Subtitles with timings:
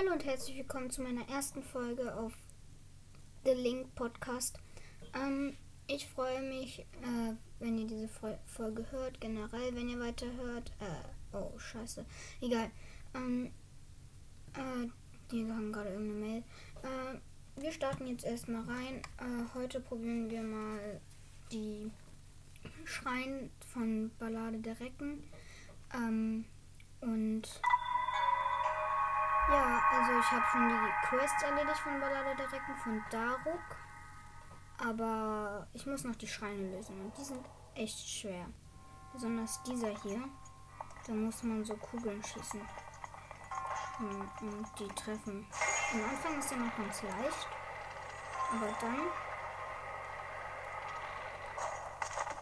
[0.00, 2.32] Hallo und herzlich willkommen zu meiner ersten Folge auf
[3.44, 4.58] The Link Podcast.
[5.14, 8.08] Ähm, ich freue mich, äh, wenn ihr diese
[8.46, 10.72] Folge hört, generell, wenn ihr weiterhört.
[10.80, 12.06] Äh, oh, scheiße.
[12.40, 12.70] Egal.
[13.14, 13.50] Ähm,
[14.54, 14.88] äh,
[15.30, 16.44] die haben gerade irgendeine Mail.
[16.82, 19.02] Äh, wir starten jetzt erstmal rein.
[19.18, 20.98] Äh, heute probieren wir mal
[21.52, 21.90] die
[22.86, 25.24] Schreien von Ballade der Recken.
[25.92, 26.46] Ähm,
[27.02, 27.60] und
[29.50, 33.76] ja, also ich habe schon die Quest erledigt von Ballade der Recken von Daruk.
[34.78, 38.46] Aber ich muss noch die Schreine lösen und die sind echt schwer.
[39.12, 40.22] Besonders dieser hier.
[41.06, 42.60] Da muss man so Kugeln schießen.
[43.98, 45.46] Und, die treffen.
[45.92, 47.48] Am Anfang ist er noch ganz leicht.
[48.52, 48.98] Aber dann.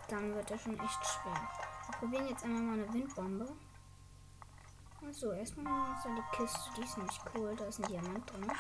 [0.09, 1.51] Dann wird er schon echt schwer.
[1.87, 3.49] Wir probieren jetzt einmal mal eine Windbombe.
[5.07, 6.71] Achso, erstmal ist da die Kiste.
[6.77, 7.55] Die ist nämlich cool.
[7.57, 8.53] Da ist ein Diamant drin.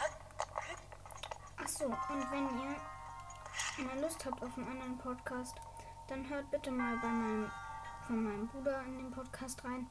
[1.56, 5.56] Achso, und wenn ihr mal Lust habt auf einen anderen Podcast,
[6.06, 7.50] dann hört bitte mal bei meinem,
[8.06, 9.89] von meinem Bruder in den Podcast rein.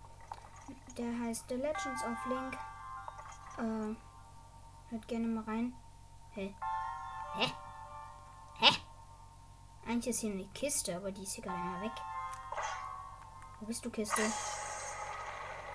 [0.98, 2.58] Der heißt The Legends of Link.
[3.58, 3.96] Äh,
[4.90, 5.74] hört gerne mal rein.
[6.32, 6.56] Hä?
[7.36, 7.52] Hä?
[8.60, 8.76] Hä?
[9.86, 11.92] Eigentlich ist hier eine Kiste, aber die ist hier gerade mal weg.
[13.60, 14.22] Wo bist du, Kiste?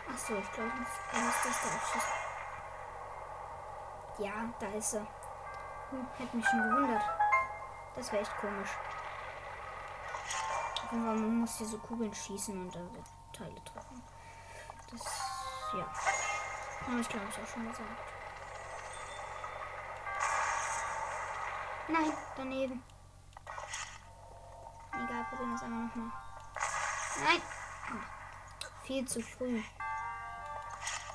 [0.08, 2.12] Achso, ich glaube, ich muss das da abschießen.
[4.18, 4.98] Ja, da ist sie.
[5.90, 7.02] Hm, hätte mich schon gewundert.
[7.94, 8.70] Das wäre echt komisch.
[10.84, 14.02] Auf man muss hier so Kugeln schießen und dann so Teile treffen.
[14.90, 15.04] Das,
[15.74, 15.86] ja.
[16.86, 17.88] Habe ich glaube ich auch schon gesagt.
[21.88, 22.82] Nein, daneben.
[24.92, 26.12] Egal, probieren wir es einmal nochmal.
[27.24, 27.42] Nein!
[28.84, 29.62] Viel zu früh.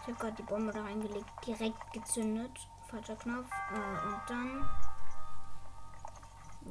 [0.07, 2.69] Ich habe gerade die Bombe da reingelegt, direkt gezündet.
[2.89, 3.51] Falscher Knopf.
[3.73, 4.69] Äh, und dann.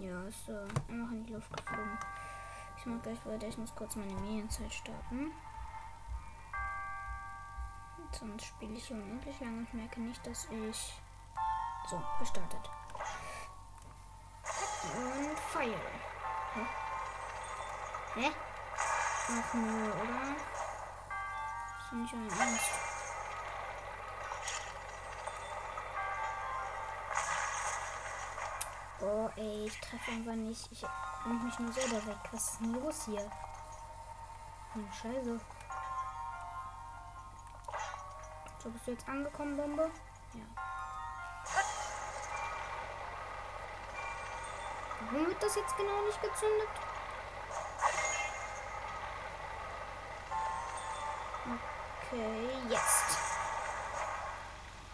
[0.00, 1.98] Ja, ist äh, einfach in die Luft geflogen.
[2.78, 3.46] Ich mache gleich weiter.
[3.46, 5.32] Ich muss kurz meine Medienzeit starten.
[8.10, 10.98] Sonst spiele ich unendlich lange und merke nicht, dass ich.
[11.90, 12.70] So, gestartet.
[14.96, 15.74] Und Fire.
[16.54, 16.60] Hä?
[18.14, 18.30] Hä?
[19.28, 20.36] Ach nö, oder?
[21.78, 22.85] Ist nicht ein Ernst.
[29.26, 30.70] Oh, ey, ich treffe einfach nicht.
[30.70, 30.84] Ich
[31.24, 32.16] nehme mich nur selber weg.
[32.30, 33.28] Was ist denn los hier?
[34.72, 35.40] Hm, Scheiße.
[38.62, 39.90] So, bist du jetzt angekommen, Bombe?
[40.34, 40.44] Ja.
[45.10, 46.68] Warum wird das jetzt genau nicht gezündet?
[52.12, 53.18] Okay, jetzt.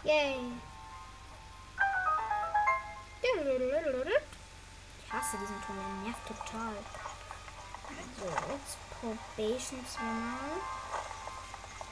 [0.03, 0.53] Yay.
[5.33, 6.75] Hasse diesen Ton, der nervt total.
[8.19, 10.61] So, jetzt Probation zweimal.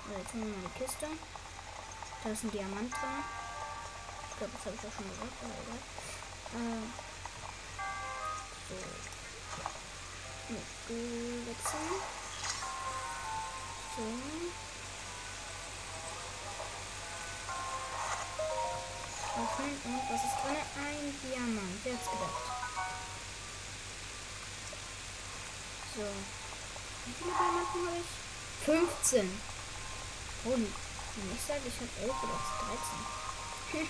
[0.07, 1.07] So, jetzt nehmen wir mal die Kiste.
[2.23, 3.23] Da ist ein Diamant drin.
[4.29, 5.81] Ich glaube, das habe ich auch schon gesagt, aber egal.
[6.53, 6.85] Äh,
[8.69, 8.75] so.
[10.49, 11.93] Mit wechseln.
[13.95, 14.03] So.
[19.33, 20.57] Öffnen und was ist drin?
[20.77, 21.79] Ein Diamant.
[21.83, 22.50] Wer hat's gedacht?
[25.95, 28.07] Wie viele Diamanten habe ich?
[28.63, 29.27] 15.
[30.45, 30.71] Holy.
[31.35, 32.39] Ich sage, ich habe 11 oder
[33.75, 33.83] 13.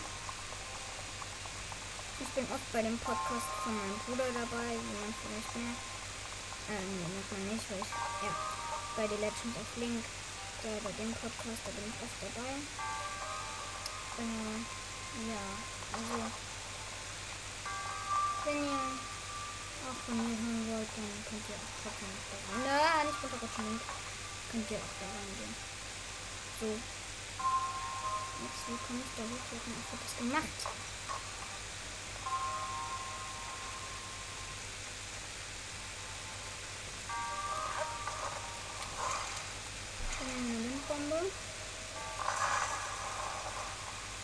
[2.22, 5.86] ich bin oft bei dem Podcast von meinem Bruder dabei, wie man vielleicht merkt.
[6.74, 7.94] Äh, nee, merkt man nicht, weil ich,
[8.26, 8.34] ja,
[8.98, 10.02] bei The Legends of Link,
[10.64, 12.58] da bei dem Podcast, da bin ich oft dabei.
[14.18, 14.58] Äh,
[15.30, 15.44] ja,
[15.94, 16.18] also,
[18.46, 19.11] wenn ihr
[19.90, 22.62] auch von mir hören wollt, dann könnt ihr auch trotzdem noch da rein.
[22.66, 23.82] Na, nicht runterrutschen,
[24.52, 25.56] könnt ihr auch da reingehen.
[26.60, 26.70] So.
[28.42, 29.46] Jetzt, wie komme ich da hoch?
[29.52, 30.60] Wie hat das gemacht?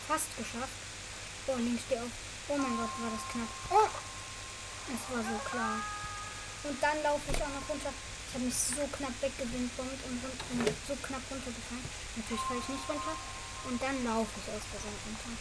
[0.08, 0.72] Fast geschafft.
[1.48, 2.10] Oh, links steh auf.
[2.48, 3.50] Oh mein Gott, war das knapp.
[3.72, 4.07] Oh!
[4.88, 5.80] Es war so klar.
[6.64, 7.92] Und dann laufe ich auch noch runter.
[7.92, 11.88] Ich habe mich so knapp weggewindbombt und, und so knapp runtergefallen.
[12.16, 13.16] Natürlich falle ich nicht runter.
[13.68, 15.36] Und dann laufe ich aus der Seite runter.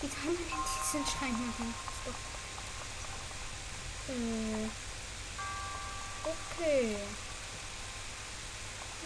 [0.00, 1.74] Wie kann man denn diesen Schein machen?
[4.08, 4.68] Äh.
[6.24, 6.96] Okay.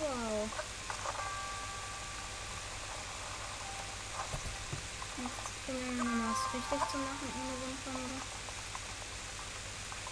[0.00, 0.50] Wow.
[5.64, 8.43] probieren wir mal was richtig zu machen ohne Windbombe.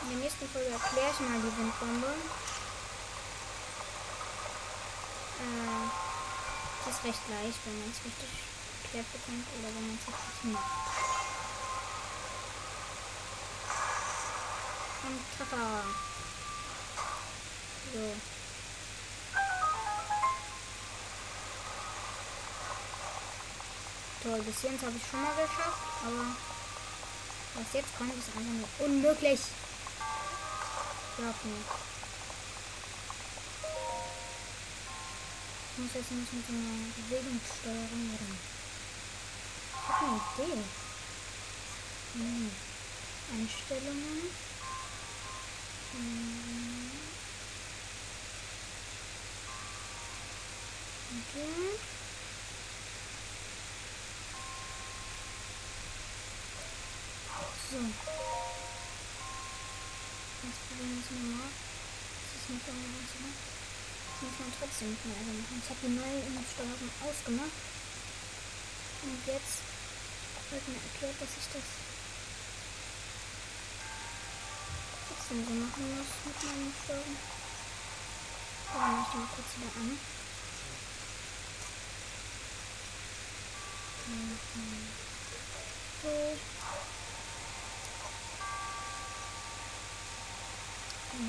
[0.03, 2.09] In der nächsten Folge erkläre ich mal die Windbombe.
[5.39, 5.87] Äh,
[6.85, 8.29] das ist recht leicht, wenn man es richtig
[8.83, 10.73] erklärt bekommt oder wenn man es richtig macht.
[15.05, 15.85] Und Treffer.
[17.93, 18.17] So.
[24.23, 26.27] Toll, bis jetzt habe ich schon mal geschafft, aber
[27.55, 29.41] was jetzt kommt, ist einfach nur unmöglich.
[31.19, 31.35] Mir.
[35.73, 38.33] Ich muss jetzt nicht mit einer Bewegungssteuerung oder.
[39.73, 40.63] Ich habe eine Idee.
[42.15, 42.51] Hm.
[43.31, 44.23] Einstellungen.
[45.93, 46.91] Hm.
[51.21, 51.79] Okay.
[57.71, 58.32] So.
[60.43, 61.55] Probieren wir es nochmal.
[61.55, 63.31] Das ist nicht ne?
[63.31, 65.63] Das muss man trotzdem mit mir machen.
[65.63, 67.59] Ich habe die neue Steuerung ausgemacht.
[69.07, 69.63] Und jetzt
[70.51, 71.67] wird mir erklärt, dass ich das
[75.07, 77.17] trotzdem so machen muss mit meinen Steuerung.
[78.75, 79.95] Dann mache ich mal kurz wieder an.
[86.03, 86.52] So.
[91.13, 91.21] Schön,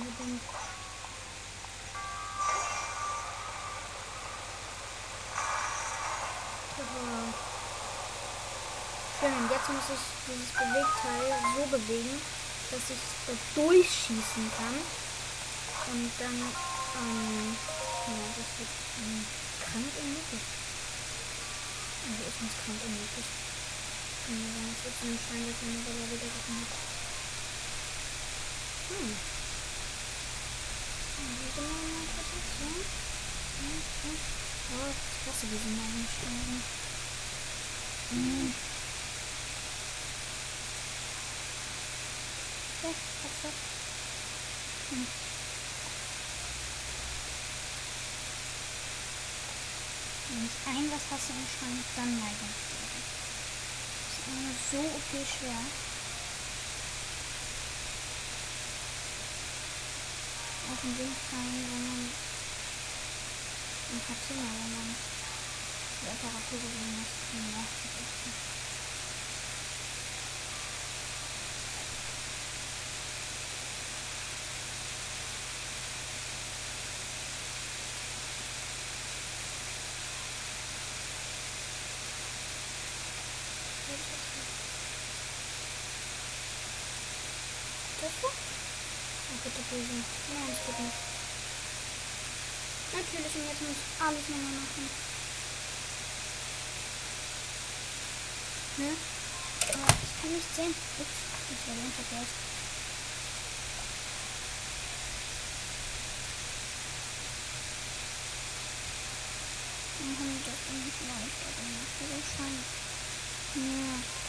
[9.34, 12.16] und jetzt muss ich dieses Bewegteil so bewegen,
[12.72, 14.80] dass ich da durchschießen kann.
[15.92, 17.58] Und dann, ähm,
[18.08, 18.72] ja, das wird
[19.04, 19.20] ähm,
[19.68, 20.48] krank unmöglich.
[22.08, 23.28] Also ich muss krank unmöglich.
[24.32, 25.76] Ja, das wird so ein Schein, dass man
[26.08, 26.72] wieder gemacht.
[28.88, 29.44] Hm.
[34.73, 36.64] Oh, ich hasse diese Nasensteuerung.
[38.10, 38.54] Hm.
[42.84, 43.58] Ja, was das?
[44.90, 45.08] Hm.
[50.30, 53.04] Wenn ich ein was hasse im Schrank, dann Neigungssteuerung.
[54.04, 55.64] Das ist immer so okay schwer.
[60.74, 62.03] auf den Wind fallen, wenn man
[63.94, 64.90] ein paar Zimmer, wenn man
[66.02, 68.34] die Apparatur gewinnen muss, um nachzurichten.
[88.02, 88.32] Das war
[89.44, 89.86] bitte böse.
[89.94, 90.43] Nein, es geht nicht.
[93.54, 94.90] Jetzt muss ich alles nochmal machen.
[98.78, 98.90] Ne?
[99.74, 100.74] Aber ich kann nicht sehen.
[101.00, 101.18] Ups,
[101.54, 102.42] ich war den vergessen.
[110.00, 111.94] Dann haben wir das nicht leichter gemacht.
[112.00, 112.66] So scheint.
[113.56, 114.24] Ja.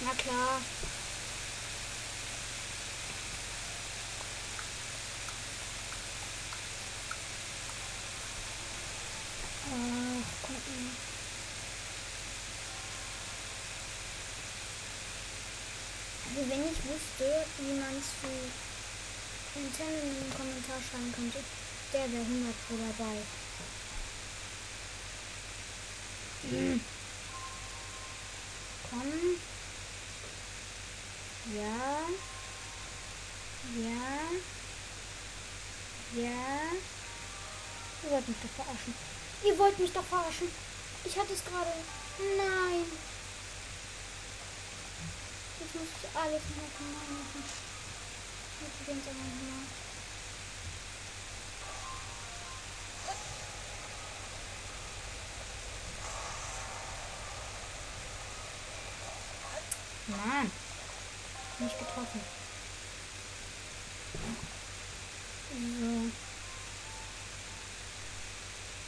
[0.00, 0.60] Na klar.
[9.68, 10.90] Ach, gucken.
[16.28, 18.28] Also wenn ich wüsste, wie man zu
[19.54, 21.38] Nintendo in den Kommentar schreiben könnte,
[21.92, 23.22] der wäre 100 Pro dabei.
[26.42, 26.80] Mhm.
[28.90, 29.25] Komm.
[31.54, 31.62] Ja.
[33.76, 34.18] Ja.
[36.14, 36.72] Ja.
[38.02, 38.94] Ihr wollt mich doch verarschen.
[39.44, 40.48] Ihr wollt mich doch verarschen.
[41.04, 41.70] Ich hatte es gerade.
[42.36, 42.84] Nein.
[45.60, 47.44] Jetzt muss ich alles noch von neu machen.
[48.60, 49.66] Jetzt beginnt es aber nochmal.
[60.08, 60.65] Mann.
[61.58, 62.20] Nicht getroffen.
[65.50, 66.10] So.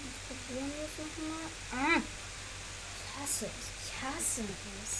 [0.04, 1.48] Jetzt probieren wir es nochmal.
[1.72, 2.02] Ah.
[2.94, 3.66] Ich hasse es.
[3.84, 4.92] Ich hasse es.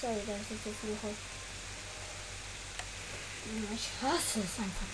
[0.00, 1.12] Sorry, dass ich so fluche.
[3.74, 4.92] Ich hasse es einfach.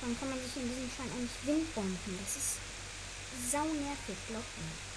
[0.00, 2.18] Warum kann man sich in diesem Schein eigentlich Windbomben?
[2.24, 2.58] Das ist
[3.50, 4.94] sau nervig, glaubt mir.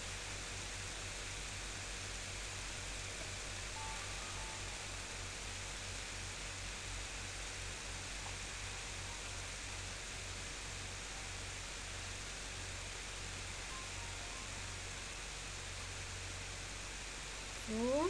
[17.70, 18.10] So.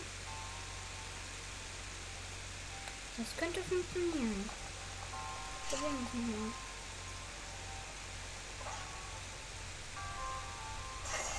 [3.18, 4.48] Das könnte funktionieren.
[5.70, 6.52] Probieren wir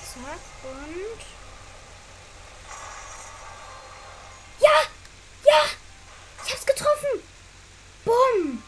[0.03, 0.29] es mal.
[0.29, 1.21] Zack und.
[4.59, 4.81] Ja!
[5.45, 5.61] Ja!
[6.45, 7.23] Ich hab's getroffen!
[8.03, 8.63] Bumm!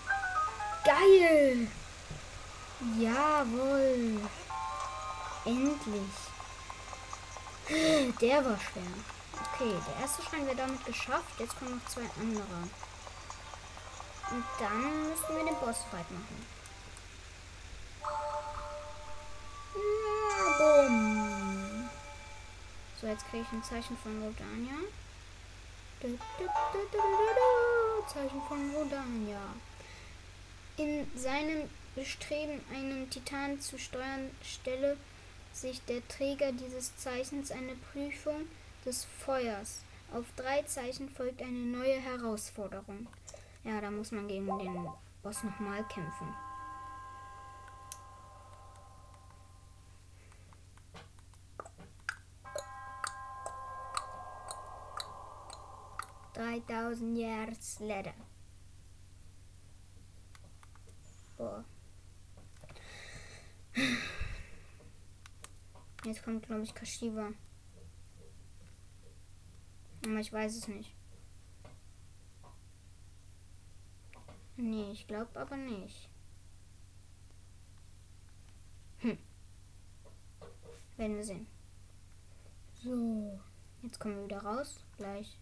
[0.86, 1.68] Geil!
[2.98, 4.22] Jawohl!
[5.46, 6.12] Endlich!
[8.22, 8.84] Der war schwer.
[9.54, 11.40] Okay, der erste Schrein wird damit geschafft.
[11.40, 12.70] Jetzt kommen noch zwei andere.
[14.32, 16.46] Und dann müssen wir den Bossfight machen.
[20.38, 21.90] Ja, bumm.
[23.00, 24.78] So, jetzt kriege ich ein Zeichen von Rodania.
[28.08, 29.42] Zeichen von Rodania.
[30.78, 34.98] In seinem Bestreben, einen Titan zu steuern, stelle
[35.54, 38.48] sich der Träger dieses Zeichens eine Prüfung
[38.86, 39.82] des Feuers.
[40.14, 43.08] Auf drei Zeichen folgt eine neue Herausforderung.
[43.64, 44.90] Ja, da muss man gegen den
[45.22, 46.28] Boss nochmal kämpfen.
[56.34, 58.14] Dreitausend Years later.
[61.38, 61.64] Boah.
[66.04, 67.30] Jetzt kommt, glaube ich, Kashiwa.
[70.04, 70.96] Aber ich weiß es nicht.
[74.58, 76.10] Nee, ich glaube aber nicht.
[79.00, 79.18] Hm.
[80.98, 81.48] Werden wir sehen.
[82.84, 83.40] So.
[83.82, 84.84] Jetzt kommen wir wieder raus.
[84.98, 85.38] Gleich.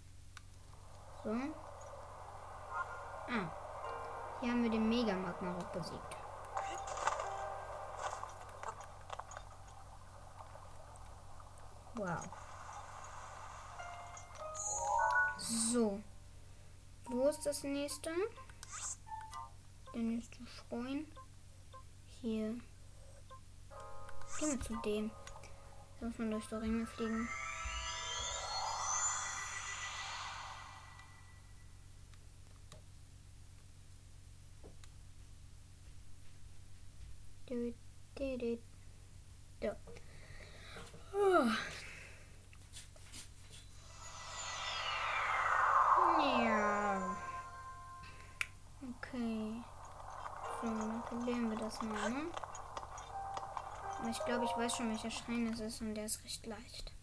[1.23, 1.31] So.
[1.31, 1.49] Ah.
[4.41, 6.15] Hier haben wir den Mega Magmarok besiegt.
[11.95, 12.29] Wow.
[15.37, 15.99] So.
[17.05, 18.11] Wo ist das nächste?
[19.93, 21.05] Der nächste Schrein.
[22.21, 22.55] Hier.
[24.39, 25.11] Gehen wir zu dem.
[25.99, 27.27] Da muss man durch die Ringe fliegen.
[39.61, 39.69] So.
[41.13, 41.49] Oh.
[51.81, 52.31] Ne?
[53.99, 56.93] Aber ich glaube, ich weiß schon, welcher Schrein das ist und der ist recht leicht.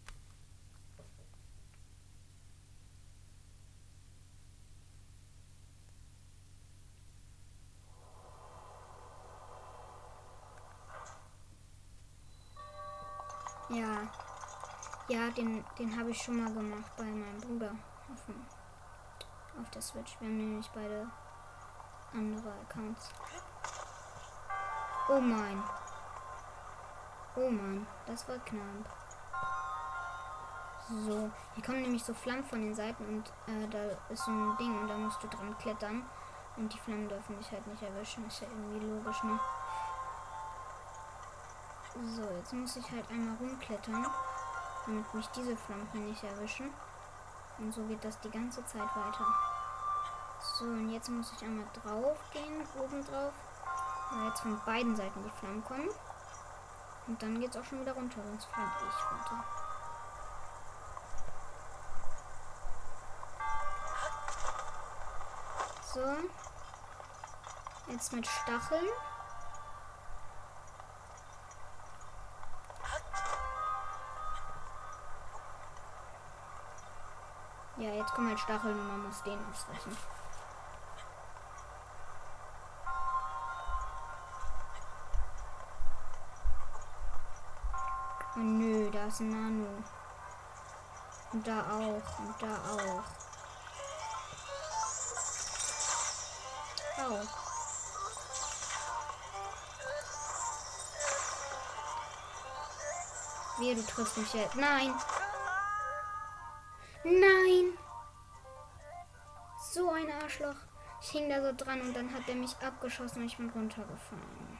[13.69, 14.09] Ja.
[15.09, 17.71] Ja, den, den habe ich schon mal gemacht bei meinem Bruder
[18.11, 18.45] auf, dem,
[19.61, 20.19] auf der Switch.
[20.19, 21.07] Wir haben nämlich beide
[22.13, 23.11] andere Accounts.
[25.09, 25.63] Oh mein.
[27.35, 28.97] Oh mein, das war knapp.
[30.89, 34.57] So, hier kommen nämlich so Flammen von den Seiten und äh, da ist so ein
[34.57, 36.03] Ding und da musst du dran klettern.
[36.57, 38.27] Und die Flammen dürfen dich halt nicht erwischen.
[38.27, 39.39] Ist ja irgendwie logisch, ne?
[42.15, 44.05] So, jetzt muss ich halt einmal rumklettern,
[44.85, 46.73] damit mich diese Flammen hier nicht erwischen.
[47.59, 49.25] Und so geht das die ganze Zeit weiter.
[50.41, 53.33] So, und jetzt muss ich einmal drauf gehen, oben drauf.
[54.11, 55.89] Weil jetzt von beiden Seiten die Flammen kommen.
[57.07, 59.43] Und dann geht es auch schon wieder runter, sonst fliege ich runter.
[65.93, 67.91] So.
[67.91, 68.85] Jetzt mit Stacheln.
[77.77, 79.95] Ja, jetzt kommen halt Stacheln und man muss den ausweichen.
[89.07, 89.83] Ist ein Nano.
[91.31, 92.19] Und da auch.
[92.19, 93.03] Und da auch.
[96.99, 97.21] Au.
[103.59, 104.55] Wie, du triffst mich jetzt.
[104.55, 104.93] Nein.
[107.03, 107.77] Nein.
[109.71, 110.55] So ein Arschloch.
[111.01, 114.56] Ich hing da so dran und dann hat er mich abgeschossen und ich bin runtergefallen.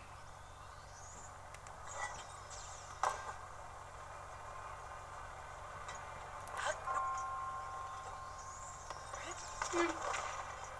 [9.78, 9.88] Nein.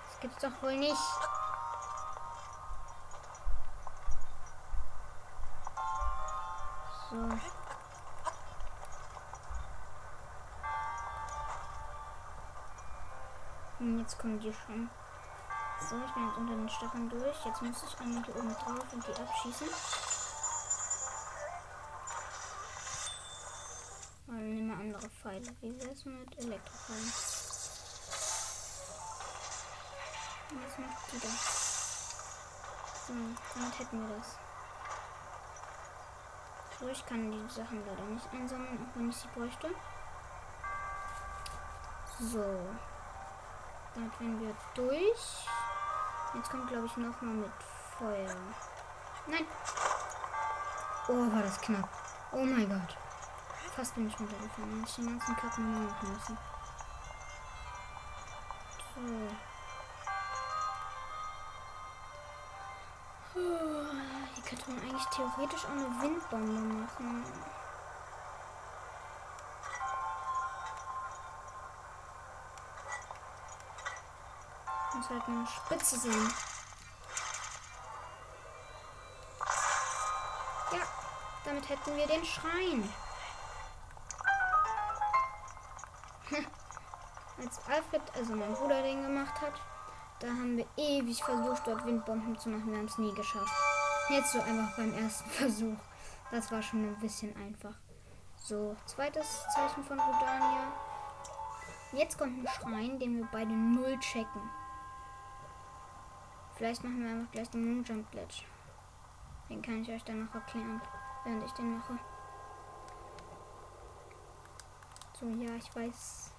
[0.10, 0.98] Das gibt's doch wohl nicht.
[7.10, 7.16] So.
[13.80, 14.90] Und jetzt kommen die schon.
[15.80, 17.46] So, ich bin jetzt unter den Stacheln durch.
[17.46, 19.68] Jetzt muss ich einmal hier oben drauf und die abschießen.
[24.26, 25.56] Mal nehmen wir andere Pfeile.
[25.62, 27.37] Wie wäre es mit Elektropfeilen?
[30.78, 31.28] Macht die da?
[33.08, 33.14] So,
[33.56, 34.38] damit hätten wir das.
[36.80, 39.70] So, ich kann die Sachen leider nicht einsammeln, auch wenn ich sie bräuchte.
[42.20, 42.44] So.
[43.96, 45.48] Damit werden wir durch.
[46.36, 47.52] Jetzt kommt, glaube ich, noch mal mit
[47.98, 48.36] Feuer.
[49.26, 49.46] Nein.
[51.08, 51.90] Oh, war das knapp.
[52.32, 52.98] Oh mein Gott.
[53.76, 54.84] Fast bin ich runtergefallen.
[54.86, 56.38] Ich den ganzen nur machen müssen.
[58.96, 59.47] So.
[64.48, 67.26] Könnte man eigentlich theoretisch auch eine Windbombe machen.
[74.94, 76.34] muss halt eine Spitze sehen.
[80.72, 80.80] Ja,
[81.46, 82.92] damit hätten wir den Schrein.
[87.40, 89.54] Als Alfred, also mein Bruder, den gemacht hat,
[90.20, 92.72] da haben wir ewig versucht, dort Windbomben zu machen.
[92.72, 93.67] Wir haben es nie geschafft.
[94.10, 95.78] Jetzt so einfach beim ersten Versuch.
[96.32, 97.76] Das war schon ein bisschen einfach.
[98.38, 100.72] So, zweites Zeichen von Rudania.
[101.92, 104.42] Jetzt kommt ein Schrein, den wir beide null checken.
[106.56, 108.46] Vielleicht machen wir einfach gleich den Moonjump Glitch.
[109.50, 110.82] Den kann ich euch dann noch erklären,
[111.24, 111.98] während ich den mache.
[115.20, 116.34] So, ja, ich weiß.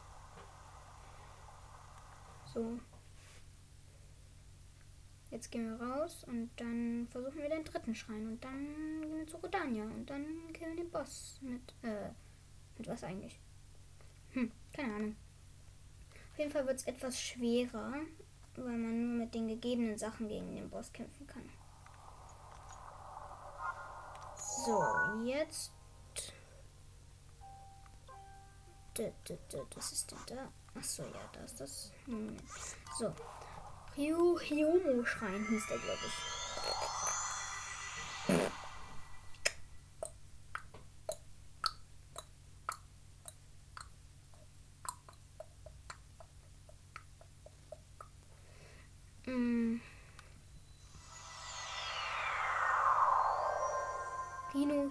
[2.53, 2.79] So.
[5.31, 9.27] Jetzt gehen wir raus und dann versuchen wir den dritten Schrein und dann gehen wir
[9.27, 12.09] zu Rodania und dann killen wir den Boss mit, äh,
[12.79, 13.39] mit was eigentlich?
[14.33, 15.17] Hm, keine Ahnung.
[16.33, 17.95] Auf jeden Fall wird es etwas schwerer,
[18.57, 21.49] weil man nur mit den gegebenen Sachen gegen den Boss kämpfen kann.
[24.37, 24.83] So,
[25.25, 25.73] jetzt.
[29.77, 30.53] Was ist denn da?
[30.75, 31.93] Achso, ja, da ist das.
[32.07, 32.43] Moment.
[32.99, 33.15] So.
[33.99, 36.39] Ryu Hyomo Schrein hieß der, glaube ich.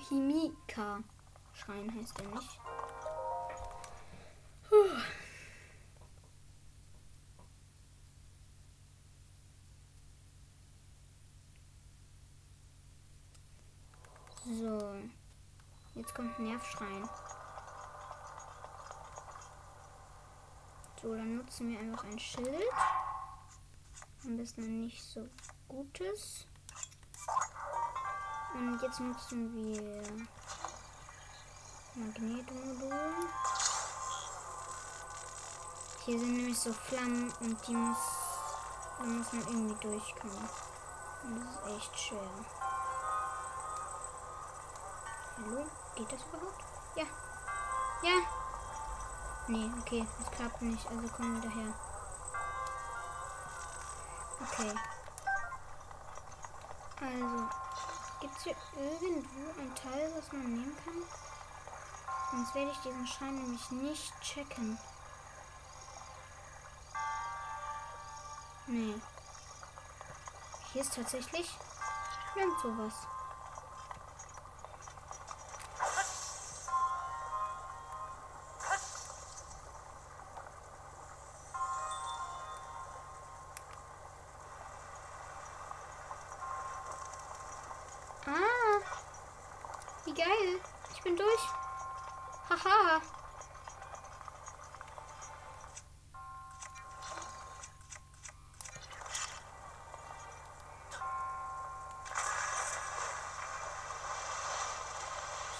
[0.10, 1.04] Himika.
[1.54, 2.60] Schrein heißt er nicht.
[16.58, 17.08] Nervschrein.
[21.00, 22.64] So, dann nutzen wir einfach ein Schild.
[24.26, 25.30] Am besten nicht so
[25.68, 26.48] gutes.
[28.56, 30.02] Und jetzt nutzen wir
[31.94, 33.28] Magnetmodul.
[36.06, 37.98] Hier sind nämlich so Flammen und die muss,
[38.98, 40.50] da muss man irgendwie durchkommen.
[41.24, 42.30] Und das ist echt schwer.
[45.38, 45.68] Hallo?
[45.98, 46.64] Geht das überhaupt?
[46.96, 47.06] Ja.
[48.04, 48.22] Ja.
[49.48, 51.74] Nee, okay, das klappt nicht, also kommen wir daher.
[54.40, 54.76] Okay.
[57.02, 57.50] Also,
[58.20, 61.04] Gibt es hier irgendwo ein Teil, was man nehmen kann?
[62.32, 64.78] Sonst werde ich diesen Schein nämlich nicht checken.
[68.68, 68.96] Nee.
[70.74, 71.58] Hier ist tatsächlich
[72.36, 72.94] nirgend sowas.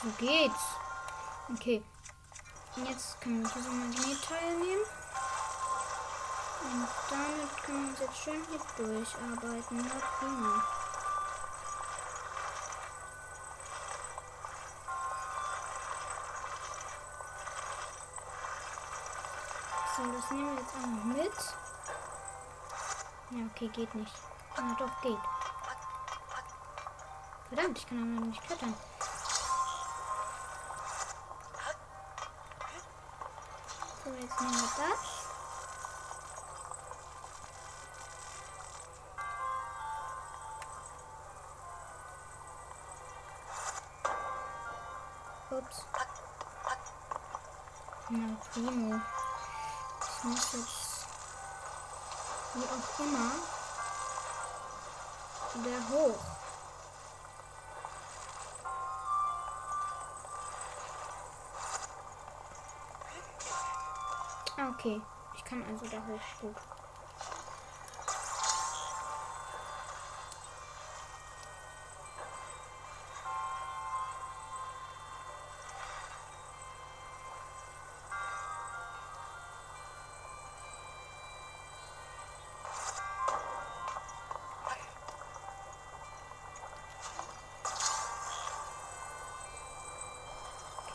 [0.08, 0.64] So geht's.
[1.54, 1.84] Okay.
[2.78, 4.86] Jetzt können wir ein Magnetteil nehmen.
[6.64, 9.78] Und damit können wir uns jetzt schön hier durcharbeiten.
[9.78, 10.64] Na prima.
[19.98, 21.38] So, das nehmen wir jetzt noch mit.
[23.32, 24.16] Ja, okay, geht nicht.
[24.56, 25.18] Ja, doch, geht.
[27.50, 28.74] Verdammt, ich kann aber nicht klettern.
[34.28, 35.00] Jetzt nehmen wir das.
[45.50, 45.86] Ups.
[48.10, 49.00] Na, primo.
[50.02, 51.06] Ich muss jetzt
[52.54, 53.32] wie auch immer
[55.54, 56.37] wieder hoch.
[64.88, 65.02] Okay.
[65.36, 66.20] Ich kann also da hoch.
[66.42, 66.56] Gut.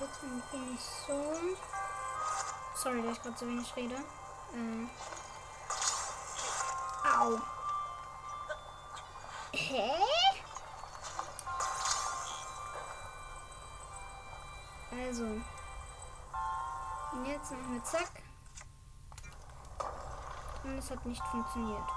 [0.00, 1.81] Jetzt bin ich so.
[2.82, 3.94] Sorry, dass ich gerade so wenig rede.
[3.94, 4.88] Äh.
[7.16, 7.38] Au.
[9.52, 9.92] Hä?
[14.90, 15.22] Also.
[17.12, 18.10] Und jetzt machen wir zack.
[20.64, 21.88] Und es hat nicht funktioniert.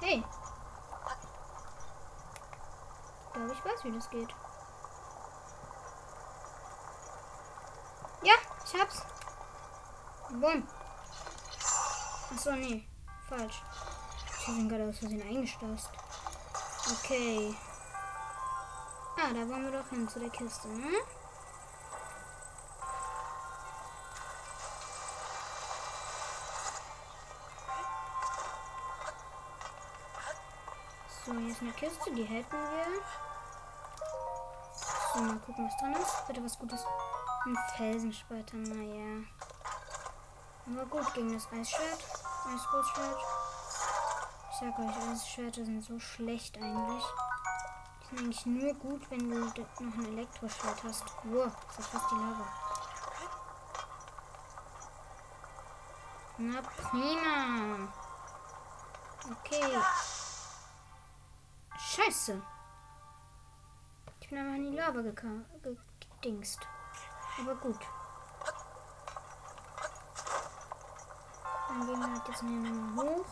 [0.00, 0.24] Hey.
[3.26, 4.34] Ich glaube, ich weiß, wie das geht.
[8.24, 9.04] Ja, ich hab's.
[10.32, 10.66] Bumm.
[12.32, 12.86] Achso, nee.
[13.28, 13.62] Falsch.
[14.38, 15.90] Ich bin gerade aus Versehen eingestößt.
[16.92, 17.54] Okay.
[19.16, 20.86] Ah, da wollen wir doch hin zu der Kiste, ne?
[31.26, 33.02] So, hier ist eine Kiste, die halten wir.
[35.12, 36.26] So, mal gucken, was drin ist.
[36.26, 36.84] Bitte was Gutes.
[37.44, 39.24] Ein Felsenspalter, naja.
[40.72, 42.04] Aber gut, gegen das Eisschwert.
[42.46, 43.18] Eisgroßschwert.
[44.50, 47.04] Ich sag euch, Eisschwerter sind so schlecht eigentlich.
[48.02, 51.04] Die sind eigentlich nur gut, wenn du noch ein Elektroschwert hast.
[51.24, 52.46] Wow, das ist fast die Lava.
[56.38, 57.92] Na prima.
[59.30, 59.78] Okay.
[61.78, 62.40] Scheiße.
[64.20, 66.60] Ich bin einfach in die Lava gedingst.
[67.40, 67.78] Aber gut.
[71.70, 73.26] Dann gehen wir halt jetzt mal hoch.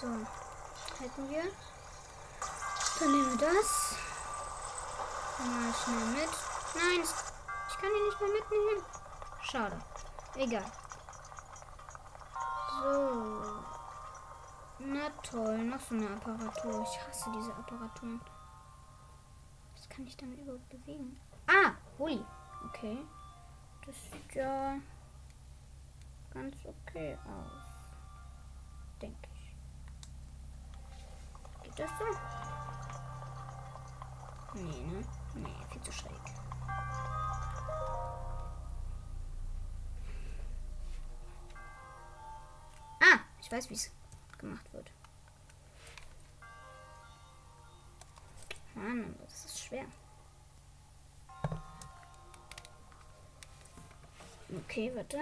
[0.00, 0.06] So.
[1.00, 1.44] Halten wir.
[2.98, 3.94] Dann nehmen wir das.
[5.38, 6.30] Mal schnell mit.
[6.74, 7.04] Nein,
[7.68, 8.84] ich kann ihn nicht mehr mitnehmen.
[9.42, 9.78] Schade.
[10.34, 10.64] Egal.
[12.82, 13.64] So.
[14.80, 16.82] Na toll, noch so eine Apparatur.
[16.82, 18.20] Ich hasse diese Apparaturen.
[19.76, 21.20] Was kann ich damit überhaupt bewegen?
[21.46, 22.24] Ah, Hui.
[22.68, 22.98] Okay.
[23.86, 24.78] Das sieht ja
[26.32, 27.62] ganz okay aus.
[29.00, 29.54] Denke ich.
[31.62, 32.04] Geht das so?
[34.54, 35.04] Nee, ne?
[35.34, 36.12] Nee, viel zu schräg.
[43.00, 43.90] Ah, ich weiß, wie es
[44.38, 44.90] gemacht wird.
[48.74, 49.86] Mann, das ist schwer.
[54.52, 55.18] Okay, warte.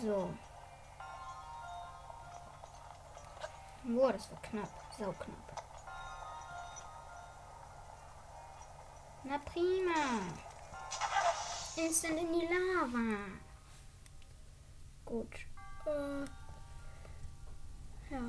[0.00, 0.28] So.
[3.84, 4.68] Boah, das war knapp.
[4.98, 5.71] Sau knapp.
[9.32, 10.20] Na prima.
[11.76, 13.16] Instant in die Lava.
[15.06, 15.34] Gut.
[15.86, 16.24] Äh,
[18.10, 18.20] ja.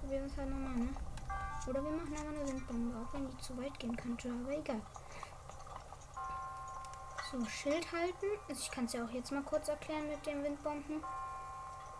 [0.00, 0.88] Probieren wir es halt nochmal, ne?
[1.68, 4.82] Oder wir machen aber eine Windbombe, auch wenn die zu weit gehen könnte, aber egal.
[7.30, 8.26] So, Schild halten.
[8.48, 11.00] Also ich kann es ja auch jetzt mal kurz erklären mit den Windbomben.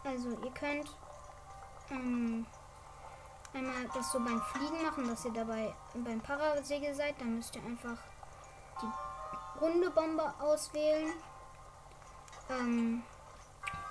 [0.02, 0.90] Also ihr könnt
[1.92, 2.46] ähm,
[3.54, 7.20] einmal das so beim Fliegen machen, dass ihr dabei beim Parasegel seid.
[7.20, 7.98] Dann müsst ihr einfach
[8.80, 11.12] die runde Bombe auswählen.
[12.50, 13.02] Ähm,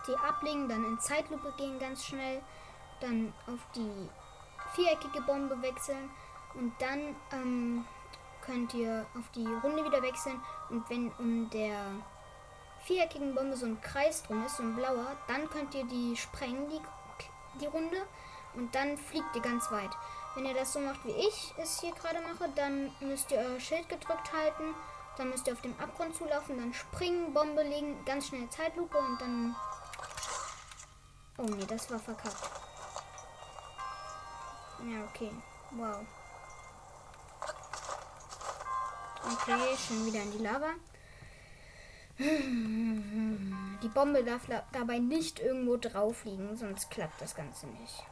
[0.07, 2.41] die ablegen, dann in Zeitlupe gehen ganz schnell.
[2.99, 4.09] Dann auf die
[4.73, 6.09] viereckige Bombe wechseln.
[6.53, 7.85] Und dann ähm,
[8.41, 10.41] könnt ihr auf die Runde wieder wechseln.
[10.69, 11.91] Und wenn um der
[12.83, 16.69] viereckigen Bombe so ein Kreis drum ist, so ein blauer, dann könnt ihr die sprengen,
[16.69, 16.79] die,
[17.59, 17.97] die Runde.
[18.57, 19.91] Und dann fliegt ihr ganz weit.
[20.35, 23.59] Wenn ihr das so macht, wie ich es hier gerade mache, dann müsst ihr euer
[23.59, 24.73] Schild gedrückt halten.
[25.15, 29.21] Dann müsst ihr auf dem Abgrund zulaufen, dann springen, Bombe legen, ganz schnell Zeitlupe und
[29.21, 29.55] dann...
[31.37, 32.51] Oh nee, das war verkackt.
[34.79, 35.31] Ja, okay.
[35.71, 36.05] Wow.
[39.23, 40.73] Okay, schon wieder in die Lava.
[42.19, 48.03] Die Bombe darf dabei nicht irgendwo drauf liegen, sonst klappt das Ganze nicht.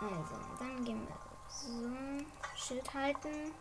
[0.00, 1.16] Also, dann gehen wir
[1.48, 2.24] so.
[2.56, 3.52] Schild halten.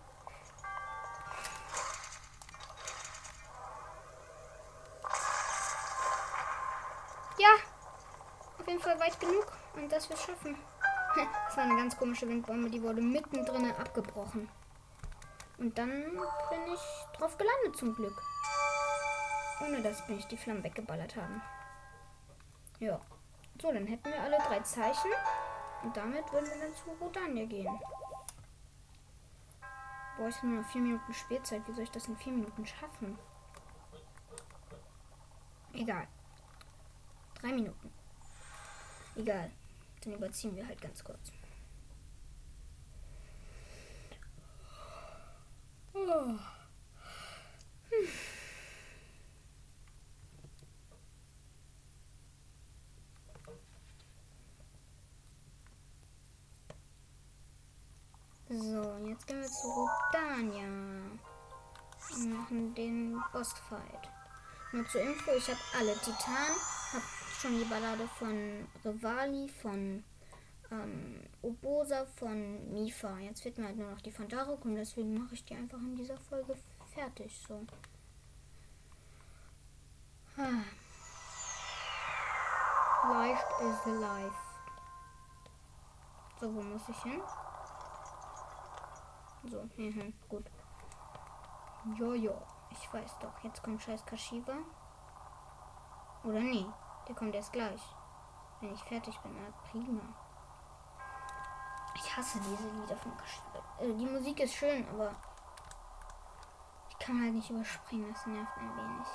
[7.37, 7.47] Ja,
[8.57, 10.57] auf jeden Fall weit genug und das wir schaffen.
[11.47, 14.47] Das war eine ganz komische Windbombe, die wurde mittendrin abgebrochen.
[15.57, 18.13] Und dann bin ich drauf gelandet zum Glück.
[19.61, 21.41] Ohne dass mich die Flammen weggeballert haben.
[22.79, 23.01] Ja.
[23.61, 25.11] So, dann hätten wir alle drei Zeichen.
[25.83, 27.79] Und damit würden wir dann zu Rodania gehen.
[30.17, 31.65] Boah, ich habe nur noch vier Minuten Spielzeit.
[31.67, 33.17] Wie soll ich das in vier Minuten schaffen?
[35.73, 36.07] Egal.
[37.39, 37.93] Drei Minuten.
[39.15, 39.51] Egal.
[40.03, 41.31] Dann überziehen wir halt ganz kurz.
[45.93, 46.37] Oh.
[47.89, 48.07] Hm.
[58.51, 60.65] So, jetzt gehen wir zu Rodania.
[62.11, 64.09] Und machen den Bossfight.
[64.71, 66.57] Nur zur Info, ich habe alle Titanen,
[66.93, 67.03] habe
[67.39, 70.03] schon die Ballade von Rivali, von
[70.71, 73.19] ähm, Obosa, von Mifa.
[73.19, 75.77] Jetzt fehlt mir halt nur noch die von Daruk und deswegen mache ich die einfach
[75.77, 76.55] in dieser Folge
[76.93, 77.39] fertig.
[77.47, 77.65] So.
[80.37, 80.63] Ah.
[83.11, 84.35] Life is life.
[86.39, 87.21] So, wo muss ich hin?
[89.43, 90.45] So, mhm, gut.
[91.97, 92.35] Jojo,
[92.71, 93.43] ich weiß doch.
[93.43, 94.57] Jetzt kommt scheiß Kashiwa.
[96.23, 96.65] Oder nee?
[97.07, 97.81] Der kommt erst gleich.
[98.59, 99.35] Wenn ich fertig bin.
[99.35, 100.01] Na, prima.
[101.95, 103.11] Ich hasse diese Lieder von
[103.79, 105.15] äh, Die Musik ist schön, aber
[106.89, 108.11] ich kann halt nicht überspringen.
[108.13, 109.07] Das nervt ein wenig.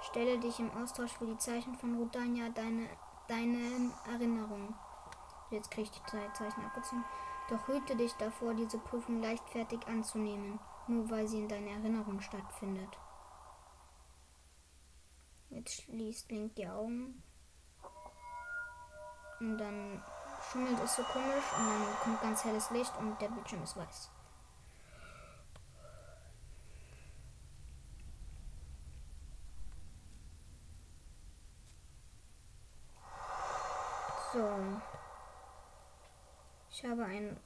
[0.00, 2.88] Stelle dich im Austausch für die Zeichen von Rodania deine,
[3.28, 4.74] deine Erinnerungen.
[5.50, 7.04] Jetzt kriege ich die drei Zeichen abgezogen.
[7.52, 12.88] Doch hüte dich davor, diese Prüfung leichtfertig anzunehmen, nur weil sie in deiner Erinnerung stattfindet.
[15.50, 17.22] Jetzt schließt Link die Augen.
[19.38, 20.02] Und dann
[20.50, 24.10] schummelt es so komisch und dann kommt ganz helles Licht und der Bildschirm ist weiß.
[34.32, 34.80] So.
[36.72, 37.36] Ich habe einen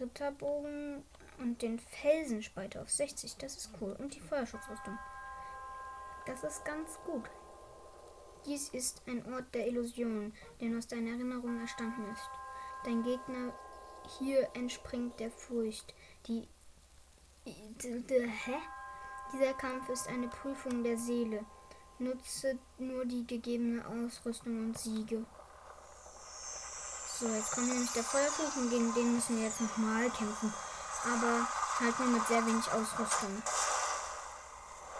[0.00, 1.04] Ritterbogen
[1.38, 3.36] und den Felsenspalter auf 60.
[3.36, 3.94] Das ist cool.
[3.98, 4.98] Und die Feuerschutzrüstung.
[6.26, 7.24] Das ist ganz gut.
[8.46, 12.30] Dies ist ein Ort der Illusion, der aus deiner Erinnerung erstanden ist.
[12.84, 13.52] Dein Gegner
[14.18, 15.94] hier entspringt der Furcht.
[16.26, 16.48] Die.
[17.44, 18.56] Hä?
[19.32, 21.44] Dieser Kampf ist eine Prüfung der Seele.
[21.98, 25.26] Nutze nur die gegebene Ausrüstung und Siege.
[27.20, 30.54] So, jetzt kommt nämlich der Feuerfluch und gegen den müssen wir jetzt nochmal kämpfen.
[31.04, 31.46] Aber
[31.78, 33.42] halt nur mit sehr wenig Ausrüstung.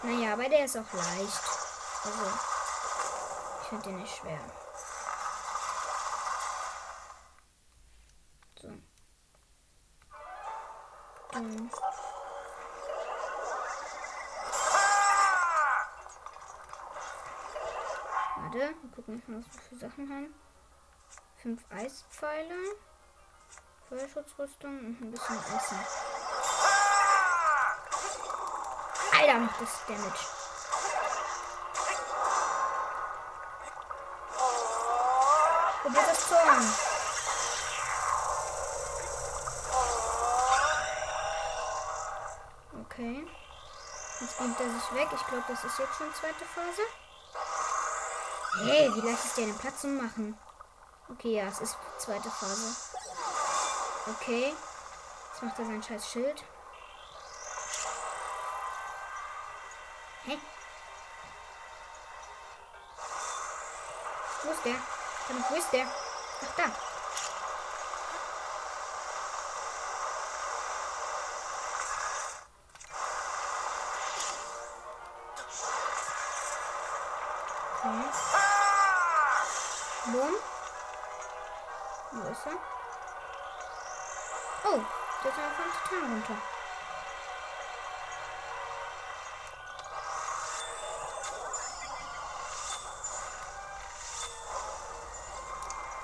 [0.03, 1.41] Naja, aber der ist auch leicht.
[2.03, 2.31] Also,
[3.63, 4.39] ich finde den nicht schwer.
[8.61, 8.67] So.
[11.33, 11.71] Hm.
[18.37, 20.50] Warte, wir gucken was wir für Sachen haben.
[21.41, 22.55] Fünf Eispfeile.
[23.89, 25.79] Feuerschutzrüstung und ein bisschen Essen.
[29.19, 30.25] Alter, macht das Damage.
[35.83, 36.91] Probiert das Zorn.
[44.41, 45.07] Nimmt er sich weg.
[45.13, 46.81] Ich glaube, das ist jetzt schon zweite Phase.
[48.65, 50.37] Hey, wie leicht ist der den Platz zu machen?
[51.11, 52.75] Okay, ja, es ist zweite Phase.
[54.07, 54.53] Okay.
[55.31, 56.43] Jetzt macht er sein scheiß Schild.
[60.23, 60.39] Hä?
[64.43, 64.75] Wo ist der?
[65.49, 65.85] Wo ist der?
[65.85, 66.90] Ach, da.
[82.43, 82.61] Wo ist er?
[84.71, 84.81] Oh,
[85.23, 86.37] der ist einfach total runter.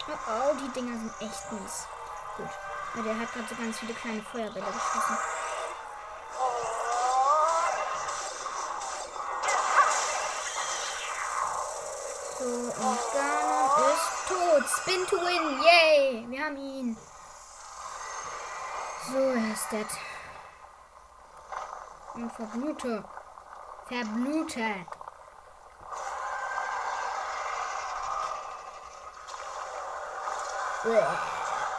[0.10, 1.88] Oh, oh, die Dinger sind echt mies.
[2.38, 2.50] Gut.
[2.94, 5.18] Weil der hat gerade so ganz viele kleine Feuerbälle geschossen.
[14.28, 14.64] Tot.
[14.68, 15.62] Spin to win.
[15.64, 16.26] Yay.
[16.30, 16.98] Wir haben ihn.
[19.12, 19.88] So, er ist dead.
[22.16, 23.04] Und verblute.
[23.88, 24.86] Verblute.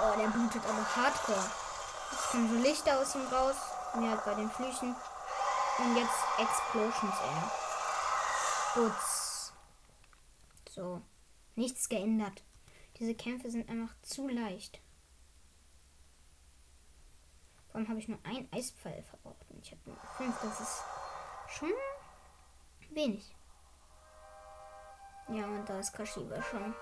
[0.00, 1.50] Oh, der blutet aber hardcore.
[2.10, 3.56] Jetzt kommen so Lichter aus ihm raus.
[3.94, 4.94] Halt bei den Flüchen.
[5.78, 7.50] Und jetzt Explosions Air.
[8.74, 9.52] Butz.
[10.70, 11.02] So.
[11.58, 12.44] Nichts geändert.
[13.00, 14.80] Diese Kämpfe sind einfach zu leicht.
[17.72, 19.44] Warum habe ich nur ein Eispfeil verbraucht?
[19.60, 20.40] Ich habe nur fünf.
[20.40, 20.84] Das ist
[21.48, 21.72] schon
[22.90, 23.34] wenig.
[25.30, 26.72] Ja, und da ist Kashiba schon.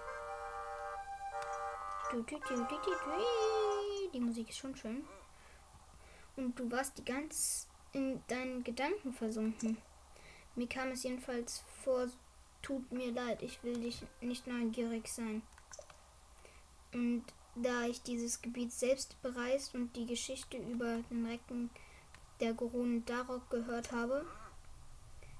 [4.12, 5.06] Die Musik ist schon schön.
[6.36, 9.78] Und du warst die ganz in deinen Gedanken versunken.
[10.54, 12.08] Mir kam es jedenfalls vor,
[12.66, 15.42] tut mir leid, ich will dich nicht neugierig sein.
[16.92, 17.22] Und
[17.54, 21.70] da ich dieses Gebiet selbst bereist und die Geschichte über den Recken
[22.40, 24.26] der Gurun Darok gehört habe,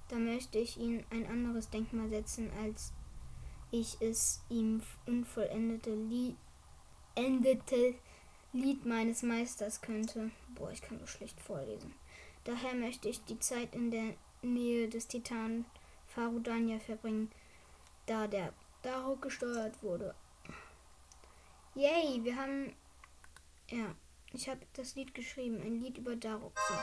[0.08, 2.92] da möchte ich ihm ein anderes Denkmal setzen, als
[3.72, 6.36] ich es ihm unvollendete Lied
[7.16, 7.94] endete
[8.52, 10.30] Lied meines Meisters könnte.
[10.54, 11.92] Boah, ich kann nur schlecht vorlesen.
[12.44, 15.64] Daher möchte ich die Zeit in der Nähe des Titanen
[16.16, 17.30] Farudania verbringen,
[18.06, 20.14] da der Darok gesteuert wurde.
[21.74, 22.74] Yay, wir haben.
[23.68, 23.94] Ja,
[24.32, 26.58] ich habe das Lied geschrieben, ein Lied über Darok.
[26.68, 26.74] So.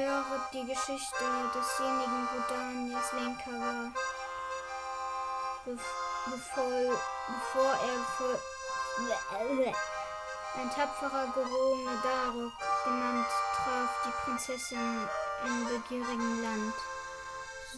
[0.00, 3.92] Höre die Geschichte desjenigen, wo Daniels Lenker war,
[5.64, 8.38] bevor, bevor er für
[10.60, 12.52] ein tapferer Gorone Darok,
[12.84, 13.26] genannt,
[13.56, 15.08] traf die Prinzessin
[15.44, 16.74] im begierigen Land,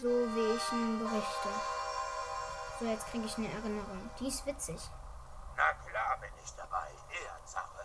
[0.00, 1.48] so wie ich nun berichte.
[2.78, 4.11] So, jetzt kriege ich eine Erinnerung.
[4.18, 4.81] Die ist witzig.
[5.57, 6.88] Na klar bin ich dabei.
[7.11, 7.85] Ehrensache.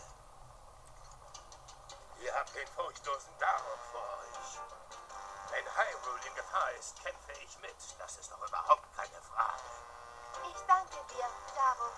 [2.24, 4.60] Ihr habt den furchtlosen Darok vor euch.
[5.52, 7.76] Wenn Hyrule in Gefahr ist, kämpfe ich mit.
[8.00, 9.70] Das ist doch überhaupt keine Frage.
[10.50, 11.98] Ich danke dir, Darok.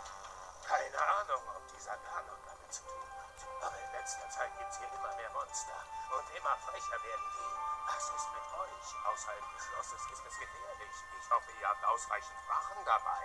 [0.67, 3.18] Keine Ahnung, ob dieser Kanon damit zu tun hat.
[3.61, 5.77] Aber in letzter Zeit gibt es hier immer mehr Monster.
[6.17, 7.49] Und immer frecher werden die.
[7.87, 8.87] Was ist mit euch?
[9.05, 10.95] Außerhalb des Schlosses ist es gefährlich.
[11.19, 13.23] Ich hoffe, ihr habt ausreichend Wachen dabei.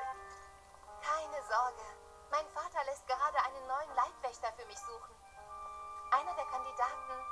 [1.03, 1.85] Keine Sorge.
[2.31, 5.15] Mein Vater lässt gerade einen neuen Leibwächter für mich suchen.
[6.11, 7.27] Einer der Kandidaten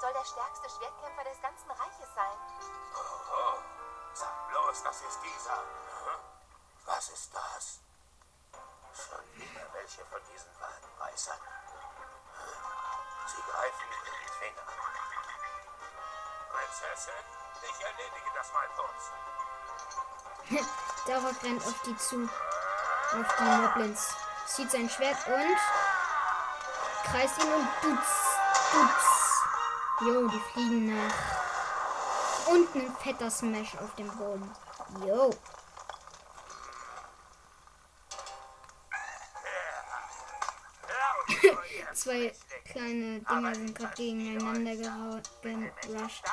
[0.00, 2.38] soll der stärkste Schwertkämpfer des ganzen Reiches sein.
[2.94, 3.62] Oho.
[4.14, 5.56] Sag bloß, das ist dieser.
[5.56, 6.20] Hm?
[6.86, 7.80] Was ist das?
[8.94, 11.57] Schon wieder welche von diesen Wadenbeißern.
[13.28, 14.64] Sie in den Finger.
[16.50, 17.24] Prinzessin,
[17.62, 19.02] ich erledige das mal kurz.
[21.06, 22.28] Darok rennt auf die zu.
[23.12, 24.14] Auf die Moblins.
[24.46, 25.58] Zieht sein Schwert und
[27.04, 28.08] kreist ihn und dutz.
[28.72, 29.06] Dutz.
[30.00, 32.48] Jo, die fliegen nach.
[32.48, 34.54] Und ein fetter Smash auf dem Boden.
[35.06, 35.30] Jo.
[42.08, 42.32] Zwei
[42.64, 46.24] kleine Dinger sind gerade gegeneinander gerusht.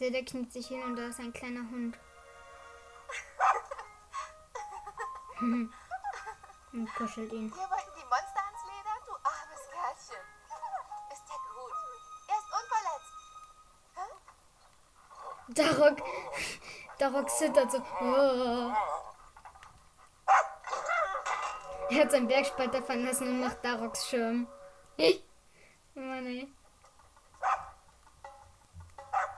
[0.00, 1.96] Der, der kniet sich hin und da ist ein kleiner Hund.
[6.72, 7.52] und kuschelt ihn.
[15.60, 15.98] Darok,
[16.98, 17.78] Darok zittert so.
[18.00, 18.72] Oh.
[21.90, 24.46] Er hat seinen Bergspalter verlassen und macht Daroks Schirm.
[24.98, 26.48] Oh Mann, ey.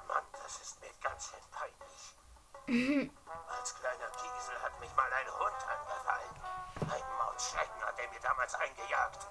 [0.07, 3.11] Mann, das ist mir ganz schön peinlich.
[3.49, 6.35] Als kleiner Kiesel hat mich mal ein Hund angefallen.
[6.83, 9.27] Ein Mautschrecken hat er mir damals eingejagt.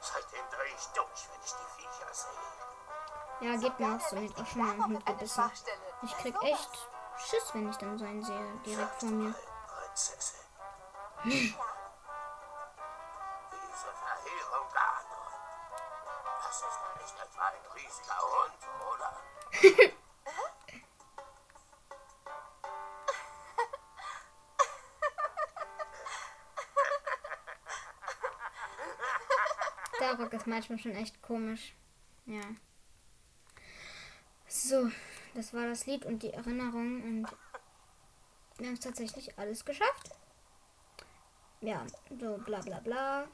[0.00, 3.50] Seitdem drehe ich durch, wenn ich die Viecher sehe.
[3.50, 4.16] Ja, geht mir auch so.
[4.16, 5.50] Ich hab auch schon mal einen Hund gebissen.
[6.04, 6.88] Ich krieg echt
[7.18, 9.32] Schiss, wenn ich dann so einen sehe, direkt vor mir.
[9.68, 10.40] Prinzessin.
[11.24, 11.54] Diese
[13.94, 15.32] Verheerung Ganon.
[16.42, 19.10] Das ist doch nicht etwa ein riesiger Hund, oder?
[30.00, 31.74] Darok ist manchmal schon echt komisch.
[32.26, 32.42] Ja.
[34.48, 34.90] So,
[35.34, 37.28] das war das Lied und die Erinnerung und
[38.58, 40.10] wir haben es tatsächlich alles geschafft.
[41.60, 43.26] Ja, so bla bla bla.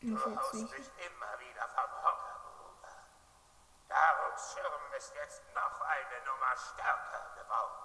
[0.00, 0.72] Muss Du jetzt nicht.
[0.74, 2.94] immer wieder vom Hocker, Bruder.
[3.88, 7.78] Daruks Schirm ist jetzt noch eine Nummer stärker geworden.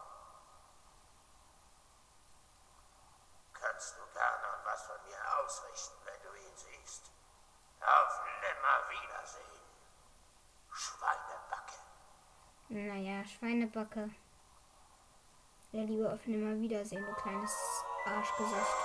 [3.54, 7.12] Kannst du Ganon was von mir ausrichten, wenn du ihn siehst?
[7.82, 9.62] Auf Nimmerwiedersehen.
[10.72, 11.76] Schweinebacke.
[12.70, 14.10] Naja, Schweinebacke.
[15.72, 18.76] Ja, lieber auf Nimmerwiedersehen, du kleines Arschgesicht.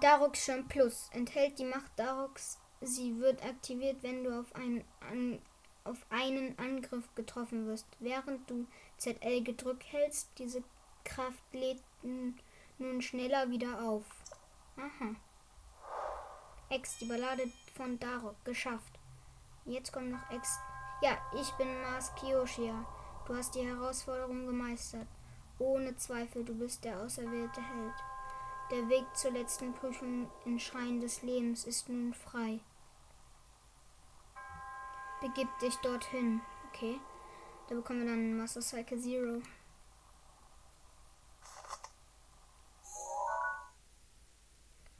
[0.00, 2.58] Daroks Schirm Plus enthält die Macht Daroks.
[2.80, 5.40] Sie wird aktiviert, wenn du auf einen, an,
[5.84, 7.86] auf einen Angriff getroffen wirst.
[8.00, 8.66] Während du
[8.98, 10.62] ZL gedrückt hältst, diese
[11.04, 14.04] Kraft lädt nun schneller wieder auf.
[14.76, 15.14] Aha.
[16.68, 18.98] Ex, die Ballade von Darok, geschafft.
[19.64, 20.58] Jetzt kommt noch Ex.
[21.02, 22.86] Ja, ich bin Mars Kyoshia.
[23.26, 25.06] Du hast die Herausforderung gemeistert.
[25.58, 27.94] Ohne Zweifel, du bist der auserwählte Held.
[28.70, 32.60] Der Weg zur letzten Prüfung in Schrein des Lebens ist nun frei.
[35.20, 36.40] Begib dich dorthin.
[36.68, 36.98] Okay.
[37.68, 39.42] Da bekommen wir dann Master Cycle Zero.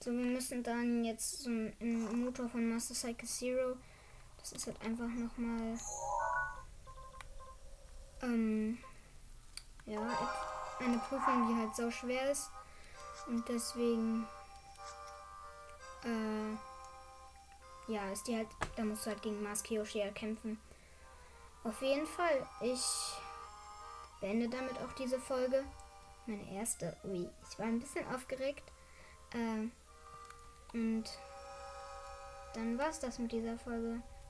[0.01, 3.77] So, wir müssen dann jetzt so einen Motor von Master Cycle Zero.
[4.49, 5.77] Das ist halt einfach nochmal.
[8.23, 8.79] Ähm,
[9.87, 10.01] ja,
[10.79, 12.49] eine Prüfung, die halt so schwer ist.
[13.27, 14.25] Und deswegen.
[16.05, 18.47] Äh, ja, ist die halt.
[18.77, 20.61] Da musst du halt gegen Mars Kyoshi kämpfen.
[21.65, 22.85] Auf jeden Fall, ich
[24.21, 25.65] beende damit auch diese Folge.
[26.27, 26.97] Meine erste.
[27.03, 28.63] Ui, ich war ein bisschen aufgeregt.
[29.35, 29.73] Ähm,
[30.73, 31.05] und
[32.55, 34.01] dann war's das mit dieser Folge.